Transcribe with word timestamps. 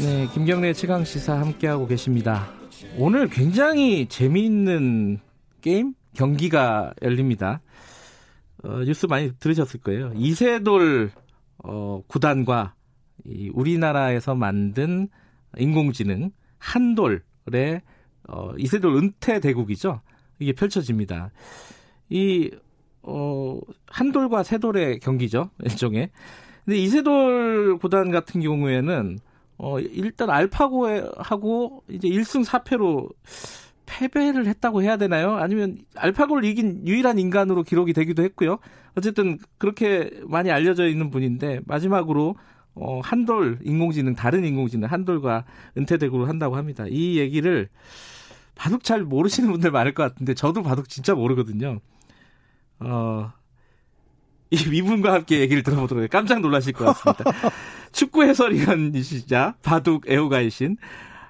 네, 0.00 0.26
김경래 0.32 0.72
최강 0.72 1.04
시사 1.04 1.38
함께하고 1.38 1.86
계십니다. 1.86 2.48
오늘 2.96 3.28
굉장히 3.28 4.06
재미있는 4.06 5.18
게임 5.60 5.94
경기가 6.14 6.92
열립니다. 7.02 7.60
어, 8.64 8.78
뉴스 8.84 9.06
많이 9.06 9.32
들으셨을 9.38 9.80
거예요. 9.80 10.12
이세돌 10.16 11.10
어, 11.64 12.02
구단과 12.06 12.74
이 13.24 13.50
우리나라에서 13.52 14.34
만든 14.34 15.08
인공지능 15.58 16.30
한돌의 16.58 17.82
어, 18.28 18.52
이세돌 18.58 18.96
은퇴 18.96 19.40
대국이죠. 19.40 20.00
이게 20.38 20.52
펼쳐집니다. 20.52 21.30
이 22.08 22.50
어, 23.02 23.60
한돌과 23.86 24.42
세돌의 24.42 25.00
경기죠. 25.00 25.50
일종의. 25.62 26.10
근데 26.64 26.78
이세돌 26.78 27.78
구단 27.78 28.10
같은 28.10 28.40
경우에는 28.40 29.18
어, 29.62 29.78
일단 29.78 30.28
알파고하고 30.28 31.84
이제 31.88 32.08
1승 32.08 32.44
4패로 32.44 33.08
패배를 33.86 34.48
했다고 34.48 34.82
해야 34.82 34.96
되나요? 34.96 35.36
아니면 35.36 35.78
알파고를 35.94 36.44
이긴 36.44 36.84
유일한 36.84 37.20
인간으로 37.20 37.62
기록이 37.62 37.92
되기도 37.92 38.24
했고요. 38.24 38.58
어쨌든 38.96 39.38
그렇게 39.58 40.10
많이 40.24 40.50
알려져 40.50 40.88
있는 40.88 41.10
분인데 41.10 41.60
마지막으로 41.64 42.34
어, 42.74 43.00
한돌 43.04 43.60
인공지능 43.62 44.16
다른 44.16 44.44
인공지능 44.44 44.90
한돌과 44.90 45.44
은퇴 45.78 45.96
대구를 45.96 46.28
한다고 46.28 46.56
합니다. 46.56 46.84
이 46.88 47.18
얘기를 47.18 47.68
바둑 48.56 48.82
잘 48.82 49.04
모르시는 49.04 49.48
분들 49.52 49.70
많을 49.70 49.94
것 49.94 50.02
같은데 50.02 50.34
저도 50.34 50.64
바둑 50.64 50.88
진짜 50.88 51.14
모르거든요. 51.14 51.78
어, 52.80 53.32
이 54.50 54.56
이분과 54.56 55.12
함께 55.12 55.38
얘기를 55.38 55.62
들어보도록 55.62 56.02
해요. 56.02 56.08
깜짝 56.10 56.40
놀라실 56.40 56.72
것 56.72 56.86
같습니다. 56.86 57.24
축구 57.92 58.24
해설위원이시자 58.24 59.54
바둑 59.62 60.10
애호가이신 60.10 60.76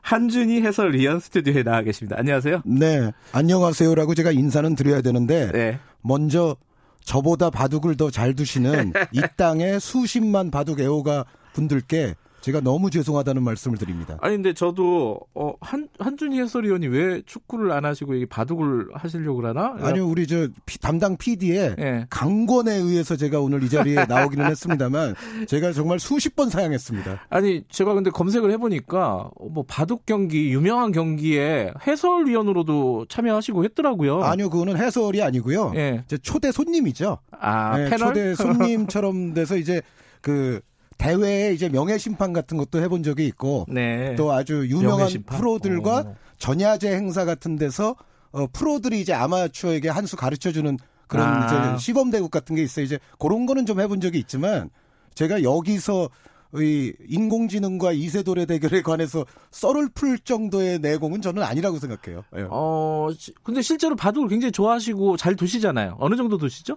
한준희 0.02 0.62
해설위원 0.62 1.20
스튜디오에 1.20 1.62
나와 1.62 1.82
계십니다. 1.82 2.16
안녕하세요. 2.18 2.62
네, 2.64 3.12
안녕하세요라고 3.32 4.14
제가 4.14 4.32
인사는 4.32 4.74
드려야 4.74 5.00
되는데 5.00 5.50
네. 5.52 5.78
먼저 6.00 6.56
저보다 7.04 7.50
바둑을 7.50 7.96
더 7.96 8.10
잘 8.10 8.34
두시는 8.34 8.92
이 9.12 9.20
땅의 9.36 9.80
수십만 9.80 10.50
바둑 10.50 10.80
애호가 10.80 11.24
분들께 11.52 12.14
제가 12.42 12.60
너무 12.60 12.90
죄송하다는 12.90 13.42
말씀을 13.42 13.78
드립니다. 13.78 14.18
아니 14.20 14.34
근데 14.34 14.52
저도 14.52 15.20
어, 15.34 15.54
한 15.60 15.88
한준희 15.98 16.40
해설위원이 16.40 16.88
왜 16.88 17.22
축구를 17.24 17.70
안 17.70 17.84
하시고 17.84 18.14
이게 18.14 18.26
바둑을 18.26 18.88
하시려고 18.94 19.36
그러나? 19.36 19.76
아니요, 19.80 20.06
우리 20.06 20.26
저 20.26 20.48
피, 20.66 20.78
담당 20.78 21.16
PD의 21.16 21.76
예. 21.78 22.06
강권에 22.10 22.74
의해서 22.74 23.16
제가 23.16 23.40
오늘 23.40 23.62
이 23.62 23.68
자리에 23.68 23.94
나오기는 24.08 24.44
했습니다만 24.44 25.14
제가 25.46 25.72
정말 25.72 26.00
수십 26.00 26.34
번 26.34 26.50
사양했습니다. 26.50 27.26
아니 27.30 27.62
제가 27.68 27.94
근데 27.94 28.10
검색을 28.10 28.50
해보니까 28.52 29.30
뭐 29.50 29.64
바둑 29.66 30.04
경기 30.04 30.50
유명한 30.50 30.90
경기에 30.90 31.72
해설위원으로도 31.86 33.06
참여하시고 33.08 33.64
했더라고요. 33.64 34.22
아니요, 34.24 34.50
그거는 34.50 34.76
해설이 34.76 35.22
아니고요. 35.22 35.72
예. 35.76 36.02
이제 36.04 36.18
초대 36.18 36.50
손님이죠. 36.50 37.18
아 37.38 37.78
네, 37.78 37.96
초대 37.96 38.34
손님처럼 38.34 39.34
돼서 39.34 39.56
이제 39.56 39.80
그 40.20 40.60
대회에 41.02 41.52
이제 41.52 41.68
명예 41.68 41.98
심판 41.98 42.32
같은 42.32 42.56
것도 42.56 42.80
해본 42.80 43.02
적이 43.02 43.26
있고 43.26 43.66
네. 43.68 44.14
또 44.16 44.32
아주 44.32 44.66
유명한? 44.68 45.08
프로들과 45.26 45.98
어. 46.06 46.14
전야제 46.38 46.94
행사 46.94 47.24
같은 47.24 47.56
데서 47.56 47.96
어, 48.32 48.46
프로들이 48.52 49.00
이제 49.00 49.12
아마추어에게 49.12 49.88
한 49.88 50.06
수 50.06 50.16
가르쳐 50.16 50.52
주는 50.52 50.78
그런 51.08 51.26
아. 51.28 51.74
이제 51.74 51.78
시범 51.84 52.10
대국 52.10 52.30
같은 52.30 52.56
게 52.56 52.62
있어요. 52.62 52.84
이제 52.84 52.98
그런 53.18 53.46
거는 53.46 53.66
좀 53.66 53.80
해본 53.80 54.00
적이 54.00 54.18
있지만 54.20 54.70
제가 55.14 55.42
여기서 55.42 56.08
이 56.54 56.92
인공지능과 57.08 57.92
이세돌의 57.92 58.46
대결에 58.46 58.82
관해서 58.82 59.24
썰을 59.52 59.88
풀 59.94 60.18
정도의 60.18 60.78
내공은 60.80 61.22
저는 61.22 61.42
아니라고 61.42 61.78
생각해요. 61.78 62.24
예. 62.36 62.46
어 62.50 63.08
시- 63.16 63.32
근데 63.42 63.62
실제로 63.62 63.96
바둑을 63.96 64.28
굉장히 64.28 64.52
좋아하시고 64.52 65.16
잘 65.16 65.34
두시잖아요. 65.34 65.96
어느 65.98 66.14
정도 66.16 66.36
두시죠? 66.38 66.76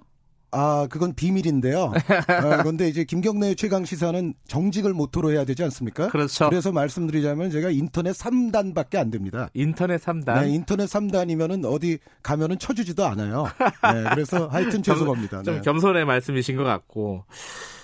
아, 0.52 0.88
그건 0.90 1.14
비밀인데요. 1.14 1.92
아, 2.28 2.58
그런데 2.58 2.88
이제 2.88 3.04
김경래 3.04 3.56
최강 3.56 3.84
시사는 3.84 4.34
정직을 4.48 4.94
모토로 4.94 5.32
해야 5.32 5.46
되지 5.46 5.64
않습니까? 5.64 6.08
그렇죠. 6.10 6.50
그래서 6.50 6.72
말씀드리자면 6.72 7.52
제가 7.52 7.70
인터넷 7.72 8.12
3단밖에 8.12 8.98
안 8.98 9.12
됩니다. 9.12 9.50
인터넷 9.54 10.02
3단. 10.02 10.42
네, 10.42 10.50
인터넷 10.50 10.86
3단이면은 10.86 11.66
어디 11.66 12.00
가면은 12.24 12.58
쳐주지도 12.58 13.06
않아요. 13.06 13.44
네, 13.94 14.04
그래서 14.12 14.48
하여튼 14.48 14.82
죄송합니다. 14.82 15.44
좀 15.44 15.56
네. 15.56 15.62
겸손의 15.62 16.06
말씀이신 16.06 16.56
것 16.56 16.64
같고. 16.64 17.26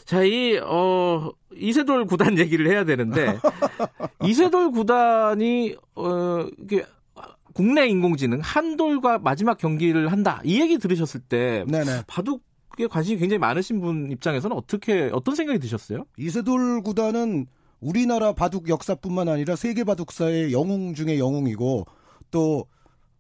자, 0.06 0.24
이, 0.24 0.58
어, 0.58 1.32
이세돌 1.56 2.06
구단 2.06 2.38
얘기를 2.38 2.68
해야 2.68 2.84
되는데, 2.84 3.38
이세돌 4.26 4.72
구단이, 4.72 5.76
어, 5.96 6.46
이게, 6.62 6.84
국내 7.54 7.88
인공지능 7.88 8.40
한돌과 8.42 9.20
마지막 9.20 9.58
경기를 9.58 10.12
한다. 10.12 10.42
이 10.44 10.60
얘기 10.62 10.78
들으셨을 10.78 11.22
때, 11.22 11.66
네네. 11.68 12.04
바둑 12.08 12.44
에 12.84 12.88
관심이 12.88 13.20
굉장히 13.20 13.40
많으신 13.40 13.80
분 13.82 14.12
입장에서는 14.12 14.56
어떻게, 14.56 15.10
어떤 15.14 15.36
생각이 15.36 15.60
드셨어요? 15.60 16.06
이세돌 16.18 16.82
구단은 16.82 17.48
우리나라 17.80 18.34
바둑 18.34 18.70
역사뿐만 18.70 19.28
아니라 19.28 19.56
세계 19.56 19.84
바둑사의 19.84 20.54
영웅 20.54 20.94
중의 20.94 21.20
영웅이고 21.20 21.86
또 22.30 22.66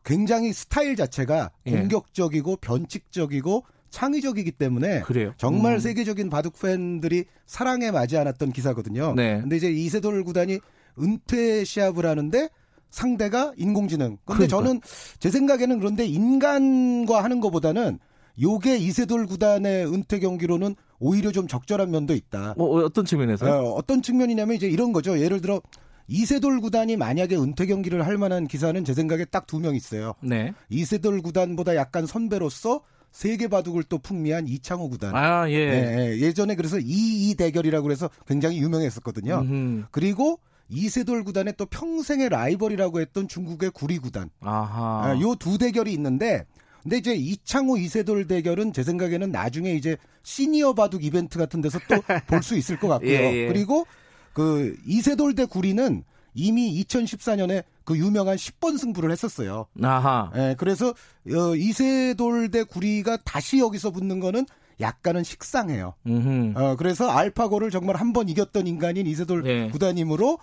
굉장히 0.03 0.53
스타일 0.53 0.95
자체가 0.95 1.51
예. 1.67 1.71
공격적이고 1.71 2.57
변칙적이고 2.57 3.63
창의적이기 3.89 4.51
때문에 4.53 5.01
그래요. 5.01 5.33
정말 5.37 5.73
음. 5.73 5.79
세계적인 5.79 6.29
바둑 6.29 6.59
팬들이 6.59 7.25
사랑에 7.45 7.91
맞지 7.91 8.17
않았던 8.17 8.51
기사거든요. 8.53 9.13
네. 9.15 9.41
근데 9.41 9.57
이제 9.57 9.69
이세돌 9.69 10.23
구단이 10.23 10.59
은퇴 10.99 11.63
시합을 11.63 12.05
하는데 12.05 12.49
상대가 12.89 13.51
인공지능. 13.57 14.17
근데 14.25 14.47
그러니까. 14.47 14.57
저는 14.57 14.81
제 15.19 15.29
생각에는 15.29 15.79
그런데 15.79 16.05
인간과 16.05 17.23
하는 17.23 17.41
것보다는 17.41 17.99
요게 18.41 18.77
이세돌 18.77 19.27
구단의 19.27 19.85
은퇴 19.91 20.19
경기로는 20.19 20.75
오히려 20.99 21.31
좀 21.31 21.47
적절한 21.47 21.91
면도 21.91 22.13
있다. 22.13 22.55
뭐, 22.57 22.83
어떤 22.83 23.05
측면에서? 23.05 23.45
어, 23.45 23.71
어떤 23.73 24.01
측면이냐면 24.01 24.55
이제 24.55 24.67
이런 24.67 24.93
거죠. 24.93 25.19
예를 25.19 25.41
들어 25.41 25.61
이세돌 26.07 26.59
구단이 26.61 26.97
만약에 26.97 27.35
은퇴 27.35 27.65
경기를 27.67 28.05
할 28.05 28.17
만한 28.17 28.47
기사는 28.47 28.83
제 28.83 28.93
생각에 28.93 29.25
딱 29.25 29.45
두 29.47 29.59
명 29.59 29.75
있어요. 29.75 30.13
네. 30.21 30.53
이세돌 30.69 31.21
구단보다 31.21 31.75
약간 31.75 32.05
선배로서 32.05 32.81
세계 33.11 33.47
바둑을 33.47 33.83
또 33.83 33.97
풍미한 33.97 34.47
이창호 34.47 34.89
구단. 34.89 35.15
아, 35.15 35.49
예. 35.49 35.53
예, 35.53 36.17
예. 36.19 36.33
전에 36.33 36.55
그래서 36.55 36.79
이이 36.79 37.35
대결이라고 37.35 37.83
그래서 37.83 38.09
굉장히 38.27 38.57
유명했었거든요. 38.61 39.39
음흠. 39.41 39.83
그리고 39.91 40.39
이세돌 40.69 41.25
구단의 41.25 41.55
또 41.57 41.65
평생의 41.65 42.29
라이벌이라고 42.29 43.01
했던 43.01 43.27
중국의 43.27 43.71
구리 43.71 43.97
구단. 43.97 44.29
아하. 44.39 45.17
요두 45.21 45.57
대결이 45.57 45.91
있는데 45.93 46.45
근데 46.83 46.97
이제 46.97 47.13
이창호 47.13 47.77
이세돌 47.77 48.27
대결은 48.27 48.73
제 48.73 48.83
생각에는 48.83 49.31
나중에 49.31 49.73
이제 49.73 49.97
시니어 50.23 50.73
바둑 50.73 51.03
이벤트 51.03 51.37
같은 51.37 51.61
데서 51.61 51.79
또 51.87 51.95
볼 52.27 52.41
수 52.43 52.55
있을 52.57 52.79
것 52.79 52.87
같고요. 52.87 53.11
예, 53.11 53.43
예. 53.43 53.47
그리고 53.47 53.85
그 54.33 54.75
이세돌 54.85 55.35
대 55.35 55.45
구리는 55.45 56.03
이미 56.33 56.83
2014년에 56.83 57.63
그 57.83 57.97
유명한 57.97 58.37
10번 58.37 58.77
승부를 58.77 59.11
했었어요. 59.11 59.65
아하. 59.81 60.31
예, 60.35 60.55
그래서 60.57 60.89
어, 60.89 61.55
이세돌 61.55 62.49
대 62.51 62.63
구리가 62.63 63.17
다시 63.25 63.59
여기서 63.59 63.91
붙는 63.91 64.19
거는 64.19 64.45
약간은 64.79 65.23
식상해요. 65.23 65.93
음흠. 66.07 66.53
어, 66.57 66.75
그래서 66.77 67.09
알파고를 67.09 67.69
정말 67.69 67.97
한 67.97 68.13
번 68.13 68.29
이겼던 68.29 68.65
인간인 68.67 69.05
이세돌 69.07 69.45
예. 69.45 69.69
구단이므로 69.69 70.39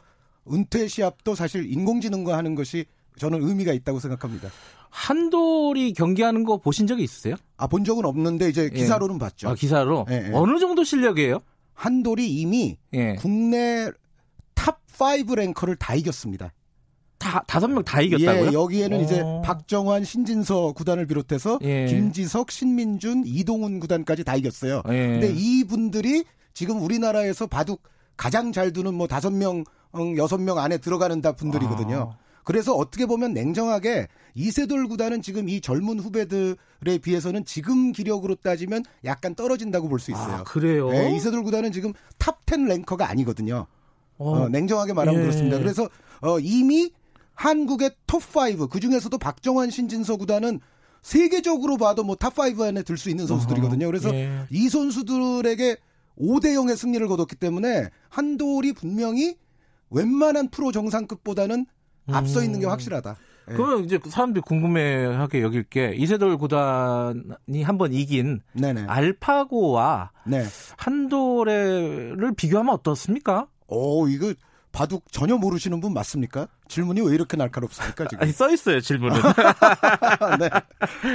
은퇴 0.53 0.87
시합도 0.89 1.35
사실 1.35 1.71
인공지능과 1.71 2.37
하는 2.37 2.55
것이 2.55 2.87
저는 3.19 3.43
의미가 3.43 3.73
있다고 3.73 4.01
생각합니다. 4.01 4.49
한돌이 4.91 5.93
경기하는 5.93 6.45
거 6.45 6.59
보신 6.59 6.87
적이 6.87 7.05
있으세요? 7.05 7.35
아, 7.57 7.67
본 7.67 7.85
적은 7.85 8.05
없는데 8.05 8.49
이제 8.49 8.71
기사로는 8.71 9.19
봤죠. 9.19 9.49
아, 9.51 9.55
기사로? 9.55 10.07
예, 10.11 10.29
예. 10.29 10.31
어느 10.33 10.59
정도 10.59 10.85
실력이에요? 10.85 11.41
한돌이 11.75 12.29
이미 12.29 12.77
예. 12.95 13.15
국내 13.17 13.91
탑5 14.55 15.35
랭커를 15.35 15.77
다 15.77 15.95
이겼습니다. 15.95 16.53
다, 17.19 17.43
다섯 17.47 17.67
명 17.69 17.83
다 17.83 18.01
이겼다고요? 18.01 18.49
예, 18.51 18.53
여기에는 18.53 19.01
이제 19.03 19.21
어. 19.21 19.43
박정환, 19.45 20.05
신진서 20.05 20.73
구단을 20.73 21.07
비롯해서 21.07 21.59
예. 21.63 21.87
김지석, 21.87 22.51
신민준, 22.51 23.25
이동훈 23.27 23.81
구단까지 23.81 24.25
다 24.25 24.37
이겼어요. 24.37 24.83
예. 24.89 24.93
근데 24.93 25.33
이분들이 25.37 26.25
지금 26.55 26.81
우리나라에서 26.83 27.47
바둑 27.47 27.83
가장 28.17 28.53
잘 28.53 28.73
두는 28.73 28.95
뭐 28.95 29.07
다섯 29.07 29.31
명 29.31 29.65
여섯 30.17 30.39
명 30.39 30.59
안에 30.59 30.79
들어가는 30.79 31.21
다 31.21 31.33
분들이거든요. 31.33 32.13
아. 32.15 32.28
그래서 32.49 32.75
어떻게 32.75 33.05
보면 33.05 33.35
냉정하게 33.35 34.09
이세돌 34.35 34.89
구단은 34.89 35.21
지금 35.21 35.51
이 35.51 35.61
젊은 35.61 36.01
후배들에 36.01 36.97
비해서는 37.03 37.45
지금 37.45 37.93
기력으로 37.93 38.37
따지면 38.37 38.85
약간 39.05 39.35
떨어진다고 39.35 39.87
볼 39.91 39.99
수 40.01 40.13
있어요. 40.13 40.37
아, 40.37 40.45
그래요? 40.45 40.89
네, 40.91 41.15
이세돌 41.15 41.43
구단은 41.43 41.73
지금 41.73 41.93
탑10 42.19 42.67
랭커가 42.67 43.07
아니거든요. 43.11 43.67
어. 44.17 44.31
어, 44.31 44.49
냉정하게 44.49 44.95
말하면 44.95 45.21
예. 45.21 45.25
그렇습니다. 45.25 45.59
그래서 45.59 45.91
어, 46.23 46.39
이미 46.41 46.91
한국의 47.35 47.91
톱5 48.07 48.71
그 48.71 48.81
중에서도 48.81 49.19
박정환 49.19 49.69
신진서 49.69 50.17
구단은 50.17 50.61
세계적으로 51.03 51.77
봐도 51.77 52.03
뭐 52.03 52.17
탑5 52.17 52.63
안에 52.63 52.83
들 52.83 52.97
수 52.97 53.11
있는 53.11 53.27
선수들이거든요. 53.27 53.85
그래서 53.85 54.09
예. 54.15 54.47
이 54.49 54.71
선수들에게 54.71 55.77
5대 56.19 56.55
0의 56.55 56.79
승리를 56.79 57.07
거뒀기 57.09 57.37
때문에 57.37 57.91
한돌이 58.09 58.73
분명히 58.73 59.37
웬만한 59.91 60.49
프로 60.49 60.73
정상급보다는 60.73 61.67
앞서 62.13 62.43
있는 62.43 62.61
게 62.61 62.67
음. 62.67 62.71
확실하다. 62.71 63.17
예. 63.51 63.55
그러면 63.55 63.85
이제 63.85 63.99
사람들이 64.09 64.43
궁금해하게 64.43 65.41
여길 65.43 65.65
게 65.65 65.93
이세돌 65.97 66.37
구단이 66.37 67.63
한 67.63 67.79
번 67.79 67.93
이긴 67.95 68.41
네네. 68.53 68.85
알파고와 68.87 70.11
네. 70.27 70.45
한돌을 70.77 72.33
비교하면 72.37 72.75
어떻습니까? 72.75 73.47
오 73.67 74.07
이거 74.09 74.33
바둑 74.73 75.11
전혀 75.11 75.37
모르시는 75.37 75.81
분 75.81 75.95
맞습니까? 75.95 76.47
질문이 76.69 77.01
왜 77.01 77.15
이렇게 77.15 77.37
날카롭습니까 77.39 78.07
지금? 78.09 78.23
아니, 78.23 78.33
써 78.33 78.51
있어요 78.51 78.81
질문은. 78.81 79.17
네. 80.39 80.51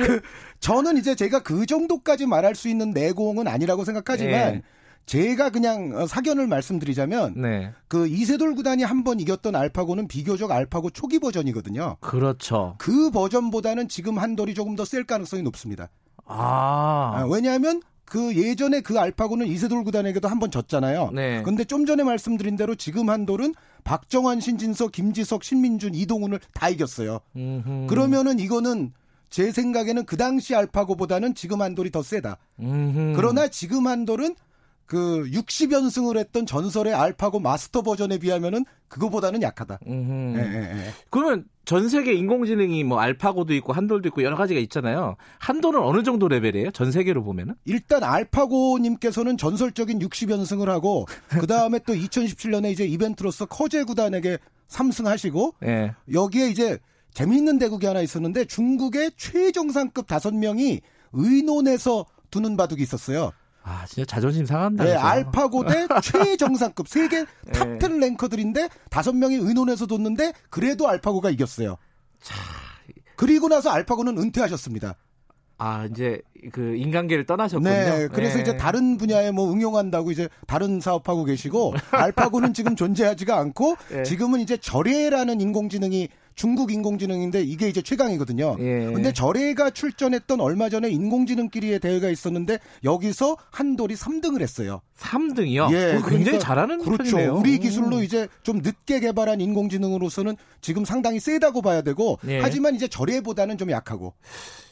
그, 0.05 0.21
저는 0.59 0.97
이제 0.97 1.13
제가 1.15 1.43
그 1.43 1.65
정도까지 1.65 2.25
말할 2.25 2.55
수 2.55 2.67
있는 2.67 2.91
내공은 2.91 3.47
아니라고 3.47 3.85
생각하지만 3.85 4.53
네. 4.53 4.61
제가 5.05 5.49
그냥 5.49 5.91
어, 5.95 6.07
사견을 6.07 6.47
말씀드리자면 6.47 7.33
네. 7.41 7.71
그 7.87 8.07
이세돌 8.07 8.55
구단이 8.55 8.83
한 8.83 9.03
번 9.03 9.19
이겼던 9.19 9.53
알파고는 9.55 10.07
비교적 10.07 10.49
알파고 10.51 10.89
초기 10.89 11.19
버전이거든요. 11.19 11.97
그렇죠. 11.99 12.75
그 12.77 13.11
버전보다는 13.11 13.89
지금 13.89 14.17
한돌이 14.17 14.53
조금 14.53 14.75
더 14.75 14.85
셀 14.85 15.03
가능성이 15.03 15.41
높습니다. 15.43 15.89
아. 16.25 17.11
아 17.15 17.27
왜냐하면 17.29 17.81
그 18.05 18.33
예전에 18.35 18.79
그 18.81 18.97
알파고는 18.99 19.47
이세돌 19.47 19.83
구단에게도 19.83 20.27
한 20.29 20.39
번 20.39 20.51
졌잖아요. 20.51 21.11
네. 21.13 21.41
근데 21.43 21.63
좀 21.65 21.85
전에 21.85 22.03
말씀드린 22.03 22.55
대로 22.55 22.75
지금 22.75 23.09
한돌은 23.09 23.55
박정환, 23.83 24.39
신진석, 24.39 24.91
김지석, 24.93 25.43
신민준, 25.43 25.95
이동훈을 25.95 26.39
다 26.53 26.69
이겼어요. 26.69 27.19
음흠. 27.35 27.87
그러면은 27.89 28.39
이거는 28.39 28.93
제 29.29 29.51
생각에는 29.51 30.05
그 30.05 30.15
당시 30.15 30.55
알파고보다는 30.55 31.33
지금 31.35 31.61
한돌이 31.61 31.91
더 31.91 32.03
세다. 32.03 32.37
음흠. 32.61 33.13
그러나 33.17 33.47
지금 33.49 33.87
한돌은 33.87 34.35
그 34.93 35.27
60연승을 35.31 36.19
했던 36.19 36.45
전설의 36.45 36.93
알파고 36.93 37.39
마스터 37.39 37.81
버전에 37.81 38.19
비하면은 38.19 38.63
그거보다는 38.89 39.41
약하다. 39.41 39.79
예, 39.87 39.91
예, 39.91 40.37
예. 40.37 40.93
그러면 41.09 41.45
전 41.65 41.89
세계 41.89 42.13
인공지능이 42.13 42.83
뭐 42.83 42.99
알파고도 42.99 43.55
있고 43.55 43.73
한돌도 43.73 44.09
있고 44.09 44.21
여러 44.21 44.35
가지가 44.35 44.59
있잖아요. 44.59 45.15
한돌은 45.39 45.81
어느 45.81 46.03
정도 46.03 46.27
레벨이에요? 46.27 46.69
전 46.69 46.91
세계로 46.91 47.23
보면은? 47.23 47.55
일단 47.65 48.03
알파고님께서는 48.03 49.37
전설적인 49.37 49.97
60연승을 49.97 50.67
하고 50.67 51.07
그 51.27 51.47
다음에 51.47 51.79
또 51.87 51.93
2017년에 51.95 52.71
이제 52.71 52.85
이벤트로서 52.85 53.47
커제 53.47 53.83
구단에게 53.85 54.37
3승하시고 54.67 55.55
예. 55.63 55.95
여기에 56.13 56.49
이제 56.49 56.77
재미있는 57.15 57.57
대국이 57.57 57.87
하나 57.87 58.01
있었는데 58.01 58.45
중국의 58.45 59.13
최정상급 59.17 60.05
다섯 60.05 60.35
명이 60.35 60.81
의논해서 61.13 62.05
두는 62.29 62.57
바둑이 62.57 62.83
있었어요. 62.83 63.31
아, 63.63 63.85
진짜 63.87 64.05
자존심 64.05 64.45
상한다. 64.45 64.83
네, 64.83 64.93
알파고 64.93 65.65
대 65.65 65.87
최정상급 66.01 66.87
세계 66.87 67.25
탑10 67.51 67.99
네. 67.99 68.07
랭커들인데 68.07 68.69
다섯 68.89 69.15
명이 69.15 69.35
의논해서 69.35 69.85
뒀는데 69.85 70.33
그래도 70.49 70.87
알파고가 70.87 71.29
이겼어요. 71.29 71.77
자, 72.21 72.35
그리고 73.15 73.47
나서 73.47 73.69
알파고는 73.69 74.17
은퇴하셨습니다. 74.17 74.95
아, 75.57 75.85
이제 75.85 76.21
그 76.51 76.75
인간계를 76.75 77.25
떠나셨군요. 77.25 77.69
네, 77.69 78.07
그래서 78.11 78.35
네. 78.35 78.41
이제 78.41 78.57
다른 78.57 78.97
분야에 78.97 79.31
뭐 79.31 79.51
응용한다고 79.51 80.11
이제 80.11 80.27
다른 80.45 80.81
사업하고 80.81 81.23
계시고 81.23 81.73
알파고는 81.91 82.53
지금 82.53 82.75
존재하지가 82.75 83.37
않고 83.37 83.77
네. 83.89 84.03
지금은 84.03 84.41
이제 84.41 84.57
절예라는 84.57 85.39
인공지능이 85.39 86.09
중국 86.35 86.71
인공지능인데 86.71 87.41
이게 87.43 87.67
이제 87.67 87.81
최강이거든요. 87.81 88.55
예. 88.59 88.91
근데 88.93 89.11
절에가 89.13 89.69
출전했던 89.71 90.39
얼마 90.41 90.69
전에 90.69 90.89
인공지능끼리의 90.89 91.79
대회가 91.79 92.09
있었는데 92.09 92.59
여기서 92.83 93.37
한돌이 93.51 93.95
3등을 93.95 94.41
했어요. 94.41 94.81
3등이요? 94.97 95.71
예. 95.73 95.77
그러니까 95.87 96.09
굉장히 96.09 96.39
잘하는 96.39 96.79
그렇죠. 96.83 97.03
편이네요. 97.17 97.35
우리 97.35 97.59
기술로 97.59 98.01
이제 98.03 98.27
좀 98.43 98.59
늦게 98.59 98.99
개발한 98.99 99.41
인공지능으로서는 99.41 100.35
지금 100.61 100.85
상당히 100.85 101.19
세다고 101.19 101.61
봐야 101.61 101.81
되고 101.81 102.17
예. 102.27 102.39
하지만 102.39 102.75
이제 102.75 102.87
절에보다는 102.87 103.57
좀 103.57 103.71
약하고. 103.71 104.13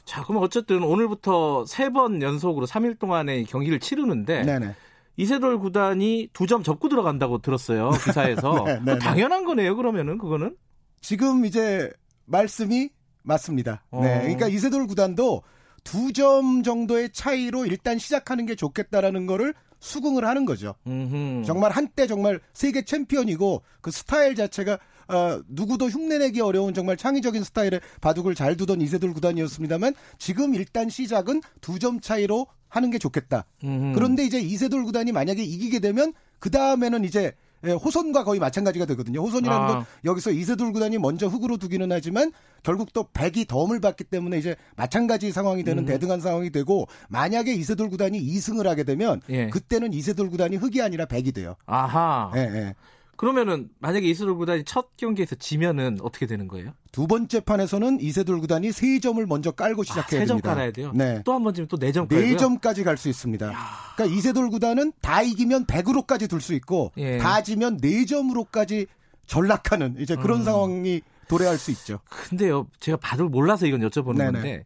자, 0.06 0.24
그럼 0.24 0.42
어쨌든 0.44 0.84
오늘부터 0.84 1.66
세 1.68 1.90
번 1.92 2.22
연속으로 2.22 2.66
3일 2.66 2.98
동안의 3.00 3.46
경기를 3.46 3.80
치르는데 3.80 4.44
네네. 4.44 4.75
이세돌 5.18 5.60
구단이 5.60 6.30
두 6.34 6.48
점 6.48 6.64
접고 6.64 6.88
들어간다고 6.90 7.40
들었어요 7.40 7.92
기사에서 8.06 8.64
네, 8.66 8.80
네, 8.84 8.94
네, 8.94 9.00
당연한 9.00 9.44
거네요 9.46 9.75
그러면은 9.75 10.18
그거는 10.18 10.56
지금 11.01 11.45
이제 11.45 11.92
말씀이 12.25 12.89
맞습니다. 13.24 13.83
네. 13.92 13.98
어. 13.98 14.01
네. 14.03 14.19
그러니까 14.21 14.48
이세돌 14.48 14.88
구단도 14.88 15.44
두 15.83 16.12
점 16.13 16.62
정도의 16.63 17.09
차이로 17.12 17.65
일단 17.65 17.98
시작하는 17.98 18.45
게 18.45 18.53
좋겠다라는 18.56 19.25
거를 19.25 19.53
수긍을 19.80 20.25
하는 20.25 20.45
거죠. 20.45 20.75
음흠. 20.86 21.44
정말 21.45 21.71
한때 21.71 22.06
정말 22.06 22.39
세계 22.53 22.83
챔피언이고 22.83 23.63
그 23.81 23.89
스타일 23.89 24.36
자체가 24.36 24.77
어, 25.07 25.42
누구도 25.50 25.88
흉내내기 25.89 26.39
어려운 26.39 26.74
정말 26.75 26.98
창의적인 26.98 27.44
스타일의 27.44 27.81
바둑을 28.00 28.36
잘 28.36 28.56
두던 28.56 28.80
이세돌 28.81 29.12
구단이었습니다만 29.13 29.95
지금 30.19 30.54
일단 30.54 30.88
시작은 30.89 31.42
두 31.62 31.80
점 31.80 32.00
차이로 32.00 32.45
하는 32.69 32.92
게 32.92 33.00
좋겠다. 33.00 33.45
음흠. 33.63 33.94
그런데 33.95 34.24
이제 34.24 34.39
이세돌 34.39 34.83
구단이 34.86 35.12
만약에 35.12 35.44
이기게 35.44 35.80
되면 35.80 36.13
그 36.39 36.51
다음에는 36.51 37.04
이제 37.04 37.33
예, 37.66 37.72
호선과 37.72 38.24
거의 38.24 38.40
마찬가지가 38.40 38.86
되거든요. 38.88 39.22
호선이라는 39.22 39.63
아. 39.63 39.68
건 39.68 39.86
여기서 40.06 40.31
이세돌 40.31 40.74
구단이 40.74 40.98
먼저 40.98 41.28
흙으로 41.28 41.58
두기는 41.58 41.92
하지만 41.92 42.31
결국 42.63 42.94
또 42.94 43.08
백이 43.13 43.46
덤을 43.46 43.80
받기 43.80 44.06
때문에 44.06 44.38
이제 44.38 44.56
마찬가지 44.75 45.31
상황이 45.31 45.63
되는 45.63 45.84
음. 45.84 45.86
대등한 45.86 46.22
상황이 46.22 46.50
되고 46.50 46.88
만약에 47.10 47.54
이세돌 47.54 47.90
구단이 47.90 48.19
2승을 48.19 48.66
하게 48.66 48.84
되면 48.84 49.22
예. 49.30 49.48
그때는 49.50 49.94
이세돌 49.94 50.30
구단이 50.30 50.57
흙이 50.57 50.81
아니라 50.81 51.06
백이 51.06 51.31
돼요. 51.31 51.56
아하. 51.66 52.31
예, 52.35 52.40
예. 52.40 52.74
그러면은 53.21 53.69
만약에 53.78 54.07
이세돌 54.09 54.35
구단이 54.35 54.63
첫 54.63 54.97
경기에서 54.97 55.35
지면은 55.35 55.99
어떻게 56.01 56.25
되는 56.25 56.47
거예요? 56.47 56.73
두 56.92 57.06
번째 57.06 57.40
판에서는 57.42 58.01
이세돌 58.01 58.40
구단이 58.42 58.71
세 58.71 58.99
점을 58.99 59.23
먼저 59.28 59.51
깔고 59.51 59.83
시작해야 59.83 60.23
아, 60.23 60.25
됩니다. 60.25 60.25
세점 60.25 60.42
깔아야 60.42 60.71
돼요. 60.71 60.92
네. 60.95 61.21
또 61.23 61.33
한 61.33 61.44
번 61.44 61.54
지면 61.54 61.68
또 61.68 61.78
네 61.78 61.92
점 61.92 62.07
깔고요. 62.07 62.28
네 62.28 62.35
점까지 62.35 62.83
갈 62.83 62.97
수 62.97 63.09
있습니다. 63.09 63.45
야. 63.45 63.57
그러니까 63.95 64.18
이세돌 64.18 64.49
구단은 64.49 64.92
다 65.01 65.21
이기면 65.21 65.68
100으로까지 65.68 66.28
둘 66.28 66.42
수 66.42 66.56
있고 66.56 66.92
예. 66.97 67.19
다 67.19 67.44
지면 67.44 67.78
네 67.78 68.06
점으로까지 68.07 68.87
전락하는 69.28 69.97
이제 69.99 70.16
그런 70.16 70.40
음. 70.40 70.44
상황이 70.45 71.01
도래할 71.28 71.59
수 71.59 71.69
있죠. 71.71 71.99
근데요, 72.09 72.66
제가 72.80 72.97
바둑 72.97 73.30
몰라서 73.30 73.68
이건 73.68 73.81
여쭤보는 73.87 74.18
네네. 74.18 74.31
건데 74.31 74.66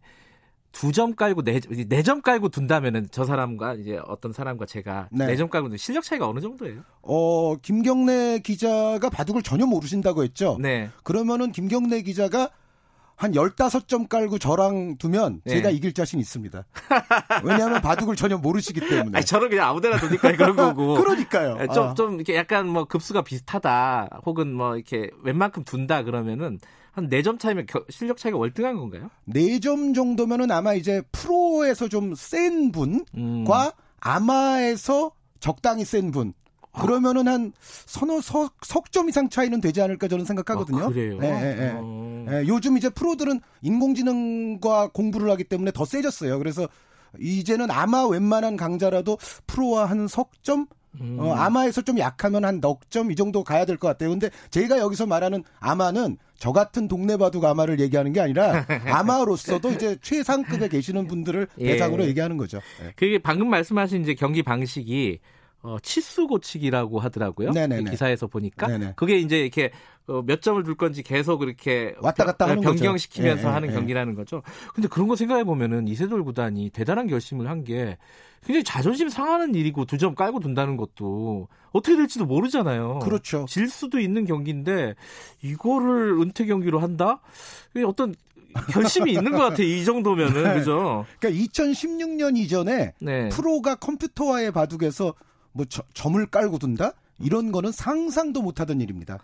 두 0.75 0.91
점 0.91 1.15
깔고 1.15 1.43
네점 1.43 1.87
네 1.87 2.03
깔고 2.21 2.49
둔다면은 2.49 3.07
저 3.09 3.23
사람과 3.23 3.75
이제 3.75 3.97
어떤 4.07 4.33
사람과 4.33 4.65
제가 4.65 5.07
네점 5.09 5.49
깔고 5.49 5.69
둔 5.69 5.77
실력 5.77 6.03
차이가 6.03 6.27
어느 6.27 6.41
정도예요? 6.41 6.81
어 7.01 7.55
김경래 7.55 8.39
기자가 8.39 9.09
바둑을 9.09 9.41
전혀 9.41 9.65
모르신다고 9.65 10.23
했죠. 10.23 10.57
네. 10.59 10.89
그러면은 11.03 11.53
김경래 11.53 12.01
기자가 12.01 12.49
한 13.15 13.31
15점 13.31 14.09
깔고 14.09 14.37
저랑 14.37 14.97
두면 14.97 15.41
네. 15.45 15.53
제가 15.53 15.69
이길 15.69 15.93
자신 15.93 16.19
있습니다. 16.19 16.65
왜냐하면 17.45 17.79
바둑을 17.79 18.17
전혀 18.17 18.37
모르시기 18.37 18.81
때문에. 18.81 19.17
아니, 19.17 19.25
저는 19.25 19.49
그냥 19.49 19.69
아무데나 19.69 19.97
두니까 19.97 20.35
그런 20.35 20.55
거고. 20.57 20.95
그러니까요. 20.95 21.57
좀, 21.73 21.83
아. 21.85 21.93
좀 21.93 22.15
이렇게 22.15 22.35
약간 22.35 22.67
뭐 22.67 22.83
급수가 22.83 23.21
비슷하다 23.21 24.19
혹은 24.25 24.53
뭐 24.53 24.75
이렇게 24.75 25.09
웬만큼 25.23 25.63
둔다 25.63 26.03
그러면은 26.03 26.59
한 26.95 27.09
4점 27.09 27.37
차이면 27.39 27.65
겨, 27.65 27.83
실력 27.89 28.17
차이가 28.17 28.37
월등한 28.37 28.77
건가요? 28.77 29.09
4점 29.29 29.93
정도면은 29.93 30.49
아마 30.49 30.73
이제 30.73 31.01
프로에서 31.11 31.89
좀 31.89 32.13
센 32.15 32.71
분과 32.71 33.65
음. 33.65 33.71
아마에서 33.99 35.11
적당히 35.39 35.83
센 35.83 36.11
분. 36.11 36.33
그러면은 36.71 37.27
한 37.27 37.53
서너 37.85 38.19
석, 38.21 38.53
석점 38.65 39.07
이상 39.09 39.29
차이는 39.29 39.61
되지 39.61 39.81
않을까 39.81 40.07
저는 40.07 40.25
생각하거든요. 40.25 40.85
아, 40.85 40.89
그래요? 40.89 41.19
예, 41.21 41.27
예, 41.27 41.63
예. 41.63 41.71
어... 41.75 42.25
예, 42.29 42.47
요즘 42.47 42.77
이제 42.77 42.89
프로들은 42.89 43.39
인공지능과 43.61 44.89
공부를 44.89 45.29
하기 45.31 45.45
때문에 45.45 45.71
더 45.71 45.85
세졌어요. 45.85 46.37
그래서 46.37 46.67
이제는 47.19 47.71
아마 47.71 48.05
웬만한 48.05 48.57
강자라도 48.57 49.17
프로와 49.47 49.85
한 49.85 50.07
석점 50.07 50.67
음. 51.01 51.17
어, 51.19 51.33
아마에서 51.33 51.81
좀 51.81 51.99
약하면 51.99 52.45
한 52.45 52.59
넉 52.61 52.79
점 52.89 53.11
이 53.11 53.15
정도 53.15 53.43
가야 53.43 53.65
될 53.65 53.77
것 53.77 53.87
같아요. 53.87 54.09
근데 54.09 54.29
제가 54.49 54.79
여기서 54.79 55.05
말하는 55.05 55.43
아마는 55.59 56.17
저 56.37 56.51
같은 56.51 56.87
동네 56.87 57.17
바둑 57.17 57.45
아마를 57.45 57.79
얘기하는 57.79 58.13
게 58.13 58.19
아니라 58.21 58.65
아마로서도 58.85 59.71
이제 59.71 59.97
최상급에 60.01 60.67
계시는 60.69 61.07
분들을 61.07 61.47
예. 61.59 61.71
대상으로 61.71 62.05
얘기하는 62.05 62.37
거죠. 62.37 62.59
예. 62.83 62.93
그게 62.95 63.17
방금 63.19 63.49
말씀하신 63.49 64.01
이제 64.01 64.13
경기 64.13 64.43
방식이 64.43 65.19
어, 65.65 65.77
치수 65.81 66.27
고치기라고 66.27 66.99
하더라고요. 66.99 67.51
네네네. 67.51 67.89
기사에서 67.89 68.27
보니까 68.27 68.67
네네. 68.67 68.93
그게 68.95 69.17
이제 69.17 69.39
이렇게 69.39 69.71
어, 70.07 70.21
몇 70.21 70.41
점을 70.41 70.61
둘 70.63 70.75
건지 70.75 71.01
계속 71.01 71.41
이렇게 71.41 71.95
왔다 71.99 72.23
갔다 72.25 72.45
하는 72.47 72.61
변경시키면서 72.61 73.41
예, 73.43 73.47
예, 73.49 73.53
하는 73.53 73.69
예. 73.69 73.73
경기라는 73.73 74.13
거죠. 74.13 74.43
근데 74.75 74.87
그런 74.87 75.07
거 75.07 75.15
생각해 75.15 75.43
보면은 75.43 75.87
이세돌 75.87 76.23
구단이 76.23 76.69
대단한 76.69 77.07
결심을 77.07 77.49
한 77.49 77.63
게 77.65 77.97
굉장히 78.45 78.63
자존심 78.63 79.09
상하는 79.09 79.55
일이고 79.55 79.85
두 79.85 79.97
점 79.97 80.13
깔고 80.13 80.39
둔다는 80.39 80.77
것도 80.77 81.47
어떻게 81.71 81.97
될지도 81.97 82.25
모르잖아요. 82.27 82.99
그렇죠. 82.99 83.45
질 83.49 83.67
수도 83.67 83.99
있는 83.99 84.25
경기인데 84.25 84.93
이거를 85.41 86.19
은퇴 86.21 86.45
경기로 86.45 86.79
한다? 86.79 87.21
어떤 87.87 88.13
결심이 88.71 89.13
있는 89.13 89.31
것 89.31 89.39
같아. 89.39 89.63
이 89.63 89.83
정도면은 89.83 90.43
네. 90.43 90.53
그죠? 90.53 91.05
그러니까 91.19 91.43
2016년 91.43 92.37
이전에 92.37 92.93
네. 93.01 93.29
프로가 93.29 93.75
컴퓨터와의 93.75 94.51
바둑에서 94.51 95.13
뭐 95.55 95.65
저, 95.67 95.81
점을 95.93 96.23
깔고 96.25 96.59
둔다? 96.59 96.91
이런 97.19 97.51
거는 97.53 97.71
상상도 97.71 98.41
못하던 98.41 98.81
일입니다. 98.81 99.19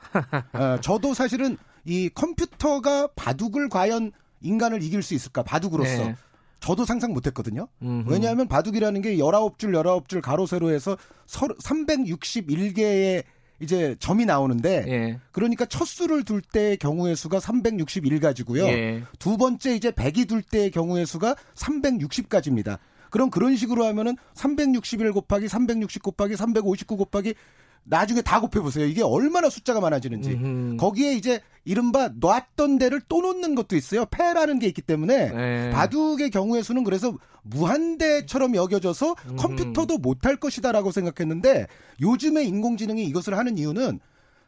어, 0.53 0.77
저도 0.81 1.13
사실은 1.13 1.57
이 1.83 2.09
컴퓨터가 2.09 3.09
바둑을 3.15 3.67
과연 3.67 4.13
인간을 4.41 4.81
이길 4.81 5.03
수 5.03 5.13
있을까? 5.13 5.43
바둑으로서. 5.43 6.05
네. 6.05 6.15
저도 6.61 6.85
상상 6.85 7.11
못했거든요. 7.13 7.67
왜냐하면 8.07 8.47
바둑이라는 8.47 9.01
게 9.01 9.17
19줄 9.17 9.71
19줄 9.73 10.21
가로 10.21 10.45
세로 10.45 10.69
해서 10.69 10.95
361개의 11.27 13.23
이제 13.59 13.95
점이 13.99 14.25
나오는데 14.25 14.85
예. 14.87 15.19
그러니까 15.31 15.65
첫 15.65 15.85
수를 15.85 16.23
둘 16.23 16.41
때의 16.41 16.77
경우의 16.77 17.15
수가 17.15 17.39
361 17.39 18.19
가지고요. 18.19 18.65
예. 18.65 19.03
두 19.19 19.37
번째 19.37 19.75
이제 19.75 19.91
100이 19.91 20.27
둘 20.27 20.41
때의 20.41 20.71
경우의 20.71 21.05
수가 21.05 21.35
360 21.55 22.29
가지입니다. 22.29 22.79
그럼 23.11 23.29
그런 23.29 23.55
식으로 23.55 23.85
하면은 23.85 24.17
361 24.33 25.11
곱하기 25.11 25.47
360 25.47 26.01
곱하기 26.01 26.35
359 26.35 26.97
곱하기 26.97 27.35
나중에 27.83 28.21
다 28.21 28.39
곱해보세요. 28.39 28.85
이게 28.85 29.03
얼마나 29.03 29.49
숫자가 29.49 29.79
많아지는지. 29.79 30.31
음흠. 30.31 30.77
거기에 30.77 31.13
이제 31.13 31.41
이른바 31.65 32.09
놨던 32.19 32.77
데를 32.77 33.01
또 33.07 33.21
놓는 33.21 33.55
것도 33.55 33.75
있어요. 33.75 34.05
패라는 34.05 34.59
게 34.59 34.67
있기 34.67 34.81
때문에 34.81 35.31
네. 35.31 35.69
바둑의 35.71 36.29
경우의 36.29 36.63
수는 36.63 36.83
그래서 36.83 37.15
무한대처럼 37.43 38.55
여겨져서 38.55 39.15
음흠. 39.29 39.35
컴퓨터도 39.35 39.97
못할 39.97 40.35
것이다라고 40.37 40.91
생각했는데 40.91 41.67
요즘에 42.01 42.43
인공지능이 42.43 43.03
이것을 43.05 43.37
하는 43.37 43.57
이유는 43.57 43.99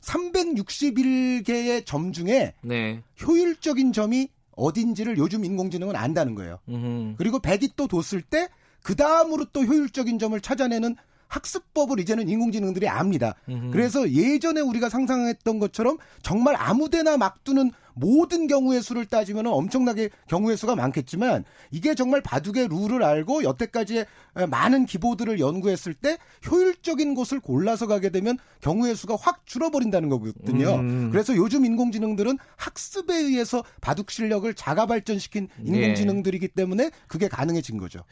361개의 0.01 1.85
점 1.85 2.11
중에 2.11 2.53
네. 2.61 3.01
효율적인 3.25 3.93
점이 3.93 4.29
어딘지를 4.55 5.17
요즘 5.17 5.45
인공지능은 5.45 5.95
안다는 5.95 6.35
거예요. 6.35 6.59
음흠. 6.69 7.15
그리고 7.17 7.39
100이 7.39 7.71
또 7.75 7.87
뒀을 7.87 8.21
때 8.21 8.49
그 8.83 8.95
다음으로 8.95 9.45
또 9.45 9.63
효율적인 9.63 10.19
점을 10.19 10.39
찾아내는 10.39 10.95
학습법을 11.29 11.99
이제는 11.99 12.29
인공지능들이 12.29 12.87
압니다. 12.87 13.33
음흠. 13.49 13.71
그래서 13.71 14.11
예전에 14.11 14.61
우리가 14.61 14.89
상상했던 14.89 15.57
것처럼 15.57 15.97
정말 16.21 16.55
아무데나 16.55 17.17
막 17.17 17.43
두는 17.43 17.71
모든 17.93 18.47
경우의 18.47 18.81
수를 18.81 19.05
따지면 19.05 19.47
엄청나게 19.47 20.09
경우의 20.27 20.57
수가 20.57 20.75
많겠지만 20.75 21.43
이게 21.71 21.95
정말 21.95 22.21
바둑의 22.21 22.67
룰을 22.69 23.03
알고 23.03 23.43
여태까지의 23.43 24.05
많은 24.49 24.85
기보들을 24.85 25.39
연구했을 25.39 25.93
때 25.93 26.17
효율적인 26.49 27.15
곳을 27.15 27.39
골라서 27.39 27.87
가게 27.87 28.09
되면 28.09 28.37
경우의 28.61 28.95
수가 28.95 29.15
확 29.19 29.45
줄어버린다는 29.45 30.09
거거든요. 30.09 30.75
음. 30.75 31.09
그래서 31.11 31.35
요즘 31.35 31.65
인공지능들은 31.65 32.37
학습에 32.57 33.15
의해서 33.15 33.63
바둑 33.81 34.11
실력을 34.11 34.51
자가 34.53 34.85
발전시킨 34.85 35.49
예. 35.59 35.63
인공지능들이기 35.63 36.49
때문에 36.49 36.91
그게 37.07 37.27
가능해진 37.27 37.77
거죠. 37.77 38.03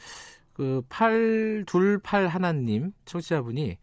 그 0.53 0.83
8281 0.89 2.27
하나님 2.27 2.91
청취자분이 3.05 3.77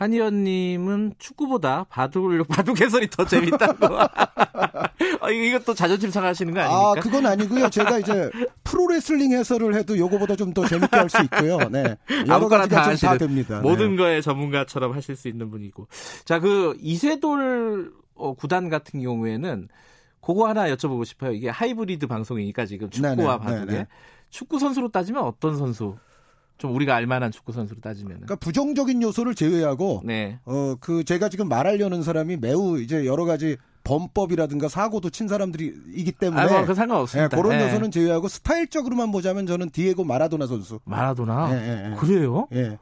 한의원님은 0.00 1.14
축구보다 1.18 1.84
바둑 1.90 2.48
바둑 2.48 2.80
해설이 2.80 3.10
더 3.10 3.24
재밌다고. 3.26 3.98
아, 5.20 5.30
이것도 5.30 5.74
자존심 5.74 6.10
상하시는 6.10 6.54
거 6.54 6.60
아닙니까? 6.60 6.90
아, 6.90 6.94
그건 6.94 7.26
아니고요. 7.26 7.68
제가 7.68 7.98
이제 7.98 8.30
프로레슬링 8.64 9.32
해설을 9.32 9.74
해도 9.74 9.96
요거보다 9.96 10.36
좀 10.36 10.50
더 10.50 10.66
재밌게 10.66 10.96
할 10.96 11.08
수 11.08 11.22
있고요. 11.24 11.58
네. 11.70 11.96
여러 12.26 12.48
가지가 12.48 12.82
다, 12.82 12.94
다 12.96 13.18
됩니다. 13.18 13.60
모든 13.60 13.90
네. 13.90 13.96
거에 13.98 14.20
전문가처럼 14.20 14.94
하실 14.94 15.14
수 15.16 15.28
있는 15.28 15.48
분이고. 15.50 15.86
자, 16.24 16.40
그 16.40 16.76
이세돌 16.80 17.92
어, 18.14 18.34
구단 18.34 18.68
같은 18.68 19.00
경우에는 19.00 19.68
그거 20.20 20.48
하나 20.48 20.68
여쭤보고 20.74 21.04
싶어요. 21.04 21.32
이게 21.32 21.48
하이브리드 21.50 22.06
방송이니까 22.08 22.66
지금 22.66 22.90
축구와 22.90 23.14
네네, 23.14 23.38
바둑에 23.38 23.64
네네. 23.72 23.86
축구 24.30 24.58
선수로 24.58 24.88
따지면 24.88 25.22
어떤 25.24 25.56
선수? 25.56 25.96
좀 26.60 26.74
우리가 26.74 26.94
알만한 26.94 27.32
축구 27.32 27.52
선수로 27.52 27.80
따지면 27.80 28.18
그러니까 28.18 28.36
부정적인 28.36 29.02
요소를 29.02 29.34
제외하고 29.34 30.02
네. 30.04 30.38
어그 30.44 31.04
제가 31.04 31.30
지금 31.30 31.48
말하려는 31.48 32.02
사람이 32.02 32.36
매우 32.36 32.78
이제 32.78 33.06
여러 33.06 33.24
가지 33.24 33.56
범법이라든가 33.82 34.68
사고도 34.68 35.08
친 35.08 35.26
사람들이기 35.26 36.12
때문에 36.12 36.42
아, 36.42 36.46
뭐, 36.46 36.74
상관없습니다. 36.74 37.34
네, 37.34 37.42
그런 37.42 37.56
네. 37.58 37.64
요소는 37.64 37.90
제외하고 37.90 38.28
스타일적으로만 38.28 39.10
보자면 39.10 39.46
저는 39.46 39.70
디에고 39.70 40.04
마라도나 40.04 40.46
선수. 40.46 40.80
마라도나? 40.84 41.48
네, 41.48 41.94
그래요? 41.98 42.46
예. 42.52 42.78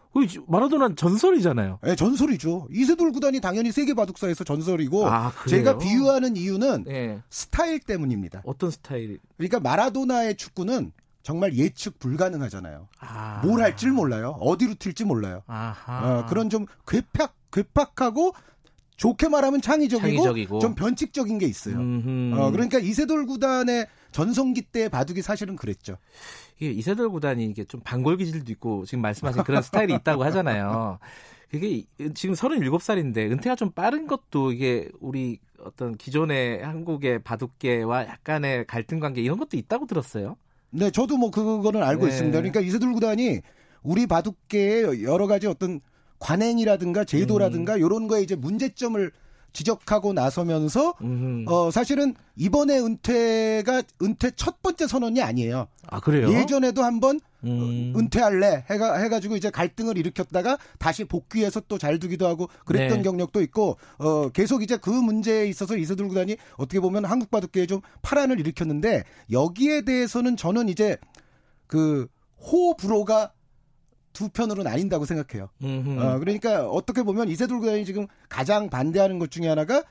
마라도나 0.49 0.97
전설이잖아요. 0.97 1.79
네, 1.85 1.95
전설이죠. 1.95 2.67
이세돌 2.73 3.13
구단이 3.13 3.41
당연히 3.41 3.71
세계 3.71 3.95
바둑사에서 3.95 4.43
전설이고 4.43 5.07
아, 5.07 5.33
제가 5.49 5.79
비유하는 5.79 6.37
이유는 6.37 6.85
스타일 7.31 7.79
때문입니다. 7.79 8.43
어떤 8.45 8.73
스타일? 8.73 9.21
그러니까 9.37 9.61
마라도나의 9.61 10.37
축구는 10.37 10.91
정말 11.29 11.55
예측 11.59 11.99
불가능하잖아요. 11.99 12.89
아. 13.01 13.43
뭘 13.45 13.61
할지 13.61 13.89
몰라요. 13.89 14.39
어디로 14.41 14.77
튈지 14.77 15.05
몰라요. 15.05 15.43
어, 15.87 16.25
그런 16.27 16.49
좀 16.49 16.65
괴팍 16.87 17.35
괴팍하고 17.53 18.33
좋게 18.97 19.29
말하면 19.29 19.61
창의적이고, 19.61 20.07
창의적이고. 20.07 20.59
좀 20.61 20.75
변칙적인 20.75 21.37
게 21.37 21.45
있어요. 21.45 21.77
어, 22.35 22.51
그러니까 22.51 22.79
이세돌 22.79 23.27
구단의 23.27 23.89
전성기 24.11 24.63
때 24.63 24.89
바둑이 24.89 25.21
사실은 25.21 25.57
그랬죠. 25.57 25.99
이게 26.61 26.71
이세돌 26.71 27.11
구단이 27.11 27.45
이게 27.45 27.65
좀 27.65 27.83
반골 27.85 28.17
기질도 28.17 28.51
있고 28.53 28.87
지금 28.87 29.03
말씀하신 29.03 29.45
그런 29.45 29.61
스타일이 29.61 29.93
있다고 29.97 30.25
하잖아요. 30.25 30.99
그게 31.51 31.85
지금 32.15 32.35
37살인데 32.35 33.31
은퇴가 33.33 33.55
좀 33.55 33.71
빠른 33.73 34.07
것도 34.07 34.53
이게 34.53 34.89
우리 34.99 35.41
어떤 35.61 35.95
기존의 35.95 36.65
한국의 36.65 37.23
바둑계와 37.23 38.07
약간의 38.07 38.67
갈등 38.67 38.99
관계 38.99 39.21
이런 39.21 39.39
것도 39.39 39.59
있다고 39.59 39.85
들었어요. 39.85 40.39
네, 40.71 40.91
저도 40.91 41.17
뭐 41.17 41.31
그거는 41.31 41.83
알고 41.83 42.07
네. 42.07 42.13
있습니다. 42.13 42.39
그러니까 42.39 42.61
이세돌 42.61 42.93
구단이 42.93 43.41
우리 43.83 44.07
바둑계의 44.07 45.03
여러 45.05 45.27
가지 45.27 45.47
어떤 45.47 45.81
관행이라든가 46.19 47.05
제도라든가 47.05 47.75
음. 47.75 47.79
이런 47.79 48.09
거에 48.09 48.23
이제 48.23 48.35
문제점을 48.37 49.11
지적하고 49.53 50.13
나서면서 50.13 50.95
음 51.01 51.45
어 51.49 51.71
사실은 51.71 52.15
이번에 52.37 52.79
은퇴가 52.79 53.83
은퇴 54.03 54.31
첫 54.37 54.61
번째 54.61 54.87
선언이 54.87 55.23
아니에요. 55.23 55.69
아 55.87 56.01
그래요? 56.01 56.31
예전에도 56.31 56.83
한번 56.83 57.21
음. 57.45 57.93
은퇴할래 57.97 58.65
해가 58.69 58.99
해가지고 58.99 59.37
이제 59.37 59.51
갈등을 59.51 59.97
일으켰다가 59.97 60.59
다시 60.79 61.05
복귀해서 61.05 61.61
또 61.61 61.79
잘 61.79 61.99
두기도 62.01 62.27
하고 62.27 62.49
그랬던 62.65 62.99
네. 62.99 63.03
경력도 63.05 63.41
있고 63.43 63.79
어 63.99 64.29
계속 64.31 64.63
이제 64.63 64.77
그 64.77 64.91
문제에 64.91 65.47
있어서 65.47 65.77
이세돌 65.77 66.09
구단이 66.09 66.37
어떻게 66.57 66.81
보면 66.81 67.05
한국 67.05 67.31
바둑계에 67.31 67.67
좀 67.67 67.81
파란을 68.03 68.41
일으켰는데 68.41 69.05
여기에 69.31 69.83
대해서는 69.83 70.37
저는 70.37 70.69
이제 70.69 70.97
그 71.69 72.09
호불호가 72.41 73.33
두 74.13 74.29
편으로 74.29 74.65
나뉜다고 74.65 75.05
생각해요. 75.05 75.49
어, 76.01 76.19
그러니까 76.19 76.69
어떻게 76.69 77.03
보면 77.05 77.29
이세돌 77.29 77.61
구단이 77.61 77.85
지금 77.85 78.09
가장 78.29 78.69
반대하는 78.69 79.21
것 79.21 79.31
중에 79.31 79.47
하나가 79.47 79.85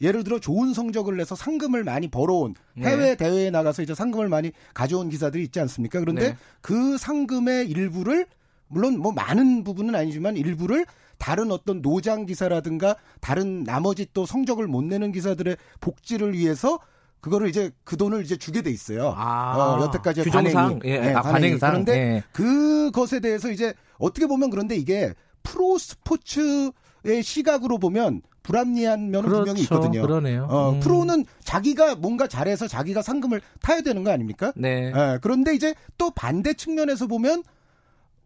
예를 0.00 0.24
들어 0.24 0.38
좋은 0.38 0.72
성적을 0.72 1.16
내서 1.16 1.34
상금을 1.34 1.84
많이 1.84 2.08
벌어온 2.08 2.54
네. 2.74 2.88
해외 2.88 3.14
대회에 3.16 3.50
나가서 3.50 3.82
이제 3.82 3.94
상금을 3.94 4.28
많이 4.28 4.52
가져온 4.72 5.08
기사들이 5.08 5.44
있지 5.44 5.60
않습니까? 5.60 6.00
그런데 6.00 6.30
네. 6.30 6.36
그 6.60 6.96
상금의 6.96 7.68
일부를 7.68 8.26
물론 8.68 8.98
뭐 8.98 9.12
많은 9.12 9.64
부분은 9.64 9.94
아니지만 9.94 10.36
일부를 10.36 10.86
다른 11.18 11.52
어떤 11.52 11.82
노장 11.82 12.24
기사라든가 12.24 12.96
다른 13.20 13.62
나머지 13.64 14.06
또 14.14 14.24
성적을 14.24 14.66
못 14.66 14.82
내는 14.84 15.12
기사들의 15.12 15.56
복지를 15.80 16.32
위해서 16.32 16.78
그거를 17.20 17.48
이제 17.48 17.70
그 17.84 17.98
돈을 17.98 18.24
이제 18.24 18.36
주게 18.36 18.62
돼 18.62 18.70
있어요. 18.70 19.12
아, 19.14 19.56
어, 19.56 19.82
여태까지 19.82 20.22
규정상, 20.22 20.80
예, 20.84 20.98
네, 20.98 21.12
아, 21.12 21.20
관행상. 21.20 21.70
그런데 21.70 21.92
예. 21.92 22.24
그것에 22.32 23.20
대해서 23.20 23.50
이제 23.50 23.74
어떻게 23.98 24.26
보면 24.26 24.48
그런데 24.48 24.76
이게 24.76 25.12
프로 25.42 25.76
스포츠의 25.76 27.22
시각으로 27.22 27.78
보면 27.78 28.22
불합리한 28.50 29.10
면은 29.10 29.28
그렇죠, 29.28 29.44
분명히 29.44 29.62
있거든요. 29.62 30.02
그러네요. 30.02 30.46
어, 30.50 30.72
음. 30.72 30.80
프로는 30.80 31.24
자기가 31.44 31.94
뭔가 31.94 32.26
잘해서 32.26 32.66
자기가 32.66 33.02
상금을 33.02 33.40
타야 33.62 33.80
되는 33.80 34.02
거 34.04 34.10
아닙니까? 34.10 34.52
네. 34.56 34.92
예, 34.94 35.18
그런데 35.22 35.54
이제 35.54 35.74
또 35.96 36.10
반대 36.10 36.54
측면에서 36.54 37.06
보면 37.06 37.44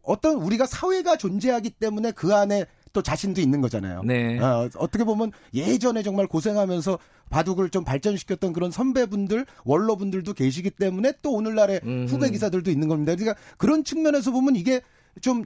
어떤 0.03 0.37
우리가 0.37 0.67
사회가 0.67 1.17
존재하기 1.17 1.71
때문에 1.71 2.13
그 2.13 2.35
안에 2.35 2.67
또 2.93 3.03
자신도 3.03 3.41
있는 3.41 3.61
거잖아요. 3.61 4.03
네. 4.05 4.39
어, 4.39 4.69
어떻게 4.77 5.05
보면 5.05 5.33
예전에 5.53 6.03
정말 6.03 6.27
고생하면서 6.27 6.99
바둑을 7.29 7.71
좀 7.71 7.85
발전시켰던 7.85 8.53
그런 8.53 8.71
선배분들, 8.71 9.47
원로분들도 9.65 10.33
계시기 10.33 10.71
때문에 10.71 11.15
또 11.21 11.33
오늘날의 11.33 11.81
음흠. 11.85 12.13
후배 12.13 12.31
기사들도 12.31 12.71
있는 12.71 12.89
겁니다. 12.89 13.15
그러니까 13.17 13.39
그런 13.57 13.83
측면에서 13.83 14.31
보면 14.31 14.57
이게 14.57 14.81
좀 15.21 15.45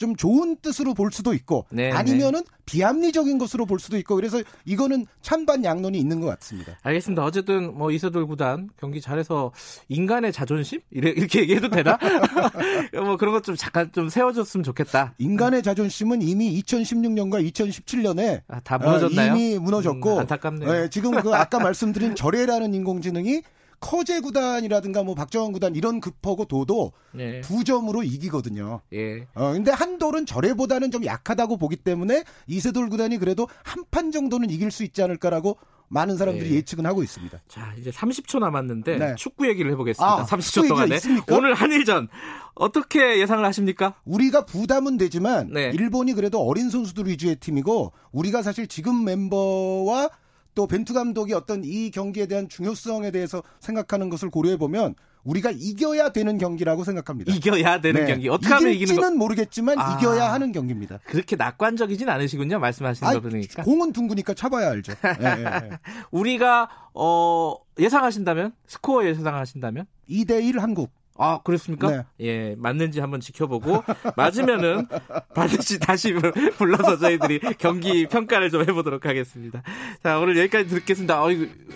좀 0.00 0.16
좋은 0.16 0.56
뜻으로 0.62 0.94
볼 0.94 1.12
수도 1.12 1.34
있고 1.34 1.66
네, 1.70 1.90
아니면은 1.90 2.40
네. 2.40 2.50
비합리적인 2.64 3.36
것으로 3.36 3.66
볼 3.66 3.78
수도 3.78 3.98
있고 3.98 4.14
그래서 4.14 4.40
이거는 4.64 5.04
찬반 5.20 5.62
양론이 5.64 5.98
있는 5.98 6.20
것 6.20 6.28
같습니다. 6.38 6.78
알겠습니다. 6.82 7.22
어쨌든 7.22 7.76
뭐 7.76 7.90
이세돌 7.90 8.26
구단 8.26 8.70
경기 8.78 9.00
잘해서 9.00 9.52
인간의 9.88 10.32
자존심 10.32 10.80
이렇게 10.90 11.40
얘기해도 11.40 11.68
되나? 11.68 11.98
뭐 12.94 13.16
그런 13.16 13.32
것 13.34 13.40
좀 13.42 13.56
잠깐 13.56 13.90
좀 13.92 14.08
세워줬으면 14.08 14.64
좋겠다. 14.64 15.14
인간의 15.18 15.62
자존심은 15.62 16.22
이미 16.22 16.60
2016년과 16.62 17.44
2017년에 17.52 18.42
아, 18.48 18.60
다 18.60 18.78
무너졌나요? 18.78 19.32
어, 19.32 19.36
이미 19.36 19.58
무너졌고 19.58 20.14
음, 20.14 20.18
안타깝네요. 20.20 20.72
네, 20.72 20.88
지금 20.90 21.12
그 21.22 21.34
아까 21.34 21.58
말씀드린 21.58 22.14
절해라는 22.14 22.74
인공지능이 22.74 23.42
커제 23.80 24.20
구단이라든가 24.20 25.02
뭐 25.02 25.14
박정원 25.14 25.52
구단 25.52 25.74
이런 25.74 26.00
급하고 26.00 26.44
도도 26.44 26.92
네. 27.12 27.40
두 27.40 27.64
점으로 27.64 28.02
이기거든요. 28.02 28.80
예. 28.92 29.26
어 29.34 29.52
근데 29.52 29.70
한돌은 29.72 30.26
저래보다는 30.26 30.90
좀 30.90 31.04
약하다고 31.04 31.56
보기 31.56 31.76
때문에 31.76 32.24
이세돌 32.46 32.88
구단이 32.90 33.18
그래도 33.18 33.48
한 33.64 33.80
판 33.90 34.12
정도는 34.12 34.50
이길 34.50 34.70
수 34.70 34.84
있지 34.84 35.02
않을까라고 35.02 35.56
많은 35.88 36.16
사람들이 36.16 36.50
네. 36.50 36.56
예측은 36.56 36.86
하고 36.86 37.02
있습니다. 37.02 37.40
자, 37.48 37.74
이제 37.76 37.90
30초 37.90 38.38
남았는데 38.38 38.98
네. 38.98 39.14
축구 39.16 39.48
얘기를 39.48 39.72
해보겠습니다. 39.72 40.06
아, 40.20 40.24
30초 40.24 40.68
동안에 40.68 40.94
있습니까? 40.96 41.34
오늘 41.34 41.54
한일전 41.54 42.06
어떻게 42.54 43.18
예상을 43.18 43.44
하십니까? 43.44 43.94
우리가 44.04 44.44
부담은 44.44 44.96
되지만 44.98 45.50
네. 45.52 45.72
일본이 45.74 46.12
그래도 46.12 46.40
어린 46.46 46.70
선수들 46.70 47.08
위주의 47.08 47.34
팀이고 47.34 47.92
우리가 48.12 48.42
사실 48.42 48.68
지금 48.68 49.04
멤버와 49.04 50.10
또 50.54 50.66
벤투 50.66 50.94
감독이 50.94 51.32
어떤 51.32 51.62
이 51.64 51.90
경기에 51.90 52.26
대한 52.26 52.48
중요성에 52.48 53.10
대해서 53.10 53.42
생각하는 53.60 54.08
것을 54.08 54.30
고려해 54.30 54.56
보면 54.56 54.94
우리가 55.24 55.50
이겨야 55.54 56.10
되는 56.10 56.38
경기라고 56.38 56.84
생각합니다. 56.84 57.32
이겨야 57.34 57.80
되는 57.80 58.04
네. 58.04 58.06
경기. 58.12 58.28
어떻게 58.28 58.54
하면 58.54 58.72
이기는 58.72 58.96
거? 58.96 59.10
모르겠지만 59.10 59.78
아, 59.78 59.98
이겨야 59.98 60.32
하는 60.32 60.52
경기입니다. 60.52 60.98
그렇게 61.04 61.36
낙관적이진 61.36 62.08
않으시군요. 62.08 62.58
말씀하시는 62.58 63.12
거 63.12 63.20
보니까. 63.20 63.62
공은 63.62 63.92
둥그니까 63.92 64.34
차봐야 64.34 64.70
알죠. 64.70 64.94
네, 65.20 65.36
네, 65.36 65.70
우리가 66.10 66.70
어 66.94 67.54
예상하신다면 67.78 68.52
스코어 68.66 69.06
예상하신다면 69.06 69.86
2대 70.08 70.42
1 70.42 70.58
한국. 70.60 70.90
아, 71.22 71.40
그렇습니까? 71.44 71.88
네. 71.90 72.04
예, 72.20 72.54
맞는지 72.56 72.98
한번 72.98 73.20
지켜보고 73.20 73.84
맞으면은 74.16 74.86
반드시 75.34 75.78
다시 75.78 76.14
불러서 76.56 76.96
저희들이 76.96 77.40
경기 77.58 78.06
평가를 78.06 78.50
좀 78.50 78.62
해보도록 78.62 79.04
하겠습니다. 79.04 79.62
자, 80.02 80.18
오늘 80.18 80.38
여기까지 80.38 80.70
듣겠습니다. 80.70 81.22
어, 81.22 81.28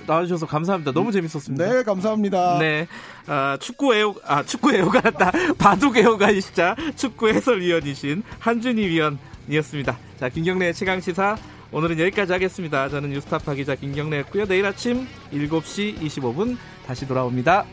나와주셔서 0.06 0.46
감사합니다. 0.46 0.92
너무 0.92 1.12
재밌었습니다. 1.12 1.66
네, 1.66 1.82
감사합니다. 1.82 2.58
네, 2.58 2.88
아, 3.26 3.58
축구 3.60 3.94
애호, 3.94 4.14
아, 4.24 4.42
축구 4.42 4.72
애호가 4.72 5.10
다 5.10 5.30
바둑 5.58 5.98
애호가이시자 5.98 6.74
축구 6.96 7.28
해설위원이신 7.28 8.22
한준희 8.38 8.86
위원이었습니다. 8.88 9.98
자, 10.20 10.28
김경래 10.30 10.72
최강 10.72 11.02
시사 11.02 11.36
오늘은 11.70 11.98
여기까지 11.98 12.32
하겠습니다. 12.32 12.88
저는 12.88 13.10
뉴스타파 13.10 13.52
기자 13.54 13.74
김경래였고요. 13.74 14.46
내일 14.46 14.64
아침 14.64 15.06
7시 15.32 15.98
25분 15.98 16.56
다시 16.86 17.06
돌아옵니다. 17.06 17.66